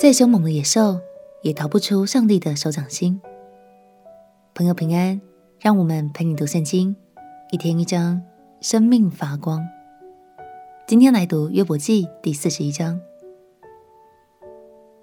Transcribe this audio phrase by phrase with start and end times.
[0.00, 0.98] 再凶猛的野兽
[1.42, 3.20] 也逃不出上帝的手掌心。
[4.54, 5.20] 朋友平安，
[5.58, 6.96] 让我们陪你读圣经，
[7.52, 8.22] 一天一章，
[8.62, 9.62] 生命发光。
[10.86, 12.98] 今天来读约伯记第四十一章。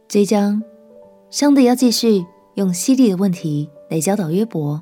[0.08, 0.64] 这一章，
[1.30, 2.26] 上帝要继续
[2.56, 4.82] 用犀利的问题来教导约伯。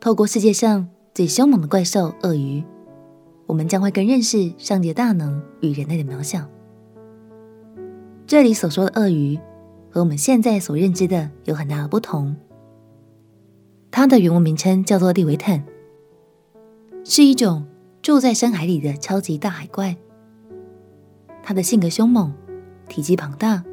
[0.00, 2.64] 透过世界上最凶猛的怪兽鳄鱼，
[3.46, 6.44] 我们将会更认识上帝的大能与人类的渺小。
[8.30, 9.36] 这里所说的鳄鱼，
[9.90, 12.36] 和我们现在所认知的有很大的不同。
[13.90, 15.64] 它的原文名称叫做利维坦，
[17.02, 17.66] 是一种
[18.00, 19.96] 住在深海里的超级大海怪。
[21.42, 22.32] 它的性格凶猛，
[22.88, 23.64] 体积庞大，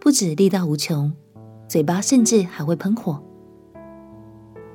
[0.00, 1.10] 不止力大无穷，
[1.66, 3.22] 嘴巴甚至还会喷火。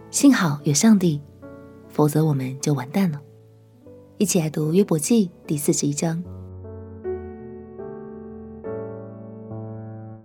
[0.09, 1.21] 幸好有上帝，
[1.87, 3.21] 否则我们就完蛋了。
[4.17, 6.23] 一起来读约伯记第四十一章。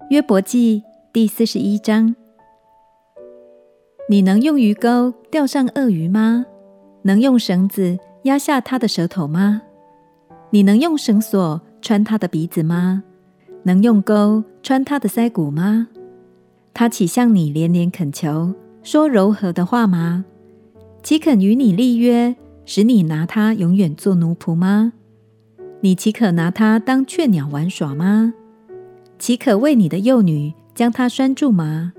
[0.09, 2.15] 约伯记第四十一章：
[4.09, 6.47] 你能用鱼钩钓上鳄鱼吗？
[7.03, 9.63] 能用绳子压下它的舌头吗？
[10.51, 13.03] 你能用绳索穿它的鼻子吗？
[13.65, 15.89] 能用钩穿它的腮骨吗？
[16.73, 18.55] 它岂向你连连恳求，
[18.85, 20.25] 说柔和的话吗？
[21.03, 24.93] 岂肯与你立约，使你拿它永远做奴仆吗？
[25.81, 28.35] 你岂可拿它当雀鸟玩耍吗？
[29.19, 31.93] 岂可为你的幼女将它拴住吗？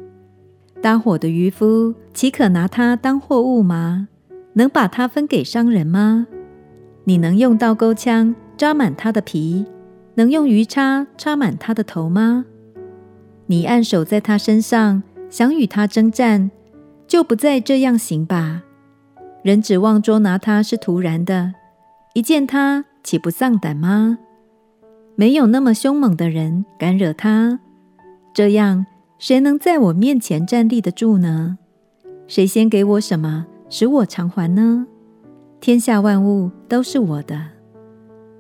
[0.82, 4.08] 搭伙的渔夫岂可拿它当货物吗？
[4.54, 6.28] 能把它分给商人吗？
[7.06, 9.66] 你能用刀钩枪扎满它的皮，
[10.16, 12.46] 能用鱼叉插满它的头吗？
[13.48, 16.52] 你按手在它身上，想与它征战，
[17.08, 18.64] 就不再这样行吧。
[19.42, 21.54] 人指望捉拿它是徒然的，
[22.14, 24.20] 一见它岂不丧胆吗？
[25.20, 27.60] 没有那么凶猛的人敢惹他，
[28.36, 28.86] 这样
[29.18, 31.58] 谁能在我面前站立得住呢？
[32.28, 34.86] 谁先给我什么，使我偿还呢？
[35.60, 37.46] 天下万物都是我的。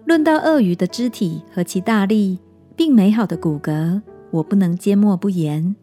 [0.06, 2.38] 论到鳄鱼的肢体和其大力，
[2.76, 5.76] 并美好的骨骼，我不能缄默不言。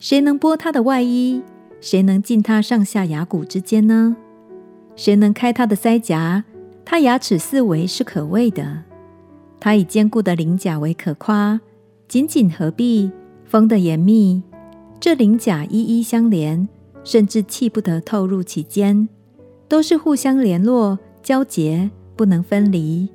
[0.00, 1.40] 谁能剥它的外衣？
[1.80, 4.16] 谁能进它上下牙骨之间呢？
[4.96, 6.42] 谁能开它的腮颊？
[6.84, 8.82] 它牙齿四围是可畏的。
[9.64, 11.60] 他以坚固的鳞甲为可夸，
[12.08, 13.12] 紧紧合闭，
[13.44, 14.42] 封得严密。
[14.98, 16.68] 这鳞甲一一相连，
[17.04, 19.08] 甚至气不得透入其间，
[19.68, 23.08] 都是互相联络、交结，不能分离。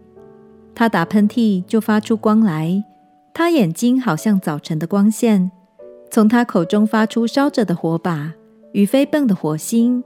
[0.74, 2.82] 他打喷嚏就发出光来，
[3.34, 5.52] 他眼睛好像早晨的光线，
[6.10, 8.34] 从他口中发出烧着的火把
[8.72, 10.02] 与飞奔的火星，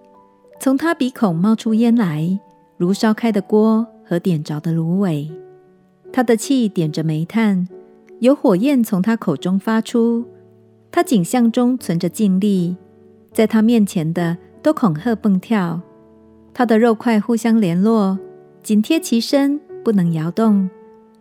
[0.60, 2.40] 从他鼻孔冒出烟来，
[2.78, 5.30] 如烧开的锅和点着的芦苇。
[6.14, 7.68] 他的气点着煤炭，
[8.20, 10.26] 有火焰从他口中发出。
[10.92, 12.76] 他颈项中存着劲力，
[13.32, 15.82] 在他面前的都恐吓蹦跳。
[16.54, 18.20] 他的肉块互相联络，
[18.62, 20.70] 紧贴其身，不能摇动。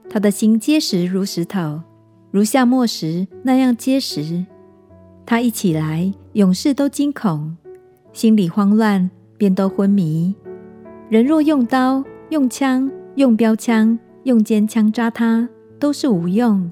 [0.08, 1.82] 他的心结实如石头，
[2.32, 4.44] 如夏末时那样结实。
[5.24, 7.56] 他一起来，勇士都惊恐，
[8.12, 9.08] 心里慌乱，
[9.38, 10.34] 便都昏迷。
[11.08, 13.96] 人若用刀、用枪、用标枪。
[14.24, 15.48] 用尖枪扎他
[15.78, 16.70] 都是无用。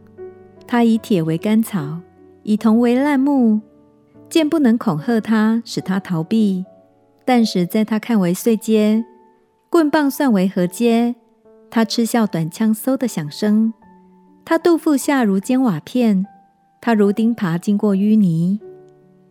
[0.66, 2.00] 他以铁为干草，
[2.42, 3.60] 以铜为烂木，
[4.28, 6.64] 剑不能恐吓他，使他逃避；
[7.24, 9.04] 但使在他看为碎阶，
[9.70, 11.14] 棍棒算为何阶？
[11.70, 13.72] 他嗤笑短枪嗖的响声。
[14.44, 16.26] 他肚腹下如尖瓦片，
[16.80, 18.60] 他如钉耙经过淤泥。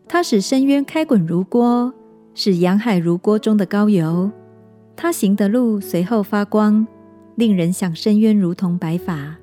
[0.07, 1.94] 他使深渊开滚如锅，
[2.34, 4.31] 使洋海如锅中的高油。
[4.95, 6.88] 他行的路随后发光。
[7.37, 9.37] 令人想深渊如同白发，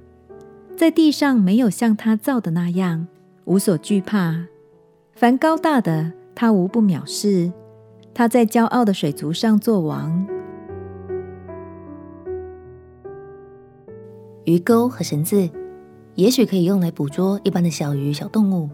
[0.76, 3.06] 在地上没有像他造的那样
[3.44, 4.46] 无所惧怕。
[5.12, 7.52] 凡高大的，他无不藐视。
[8.12, 10.26] 他在骄傲的水族上做王。
[14.42, 15.48] 鱼钩和绳子
[16.16, 18.68] 也许可以用来捕捉一般的小鱼、小动物，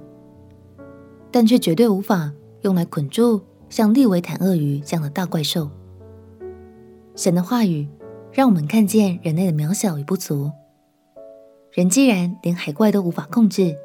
[1.31, 2.33] 但却绝对无法
[2.63, 5.71] 用来捆住像利维坦鳄鱼这样的大怪兽。
[7.15, 7.87] 神的话语。
[8.33, 10.51] 让我们看见人类的渺小与不足。
[11.73, 13.77] 人既然连海怪都无法控制，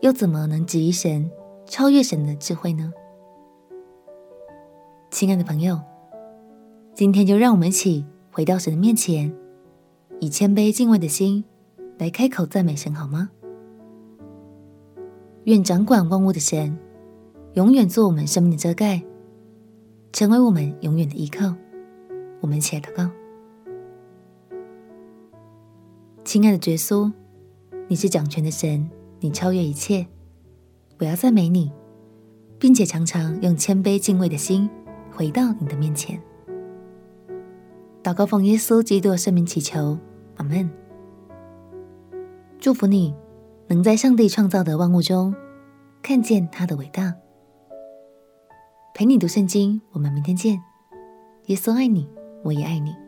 [0.00, 1.30] 又怎么能质疑神、
[1.64, 2.92] 超越神的智慧呢？
[5.10, 5.80] 亲爱的朋友，
[6.94, 9.34] 今天就让我们一起回到神的面前，
[10.20, 11.44] 以谦卑敬畏的心
[11.98, 13.30] 来开口赞美神，好吗？
[15.44, 16.76] 愿掌管万物的神
[17.54, 19.02] 永远做我们生命的遮盖，
[20.12, 21.54] 成为我们永远的依靠。
[22.40, 23.08] 我们一起来祷告。
[26.26, 27.12] 亲爱的耶稣，
[27.86, 28.90] 你是掌权的神，
[29.20, 30.04] 你超越一切。
[30.98, 31.70] 我要赞美你，
[32.58, 34.68] 并且常常用谦卑敬畏的心
[35.12, 36.20] 回到你的面前。
[38.02, 39.96] 祷告奉耶稣基督圣名祈求，
[40.34, 40.68] 阿门。
[42.58, 43.14] 祝福你，
[43.68, 45.32] 能在上帝创造的万物中
[46.02, 47.14] 看见他的伟大。
[48.94, 50.60] 陪你读圣经，我们明天见。
[51.46, 52.10] 耶稣爱你，
[52.42, 53.05] 我也爱你。